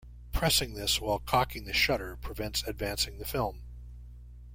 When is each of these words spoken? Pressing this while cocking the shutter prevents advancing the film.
Pressing 0.31 0.73
this 0.73 0.99
while 0.99 1.19
cocking 1.19 1.65
the 1.65 1.73
shutter 1.73 2.15
prevents 2.17 2.63
advancing 2.65 3.19
the 3.19 3.23
film. 3.25 3.61